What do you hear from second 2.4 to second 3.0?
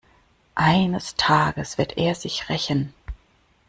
rächen.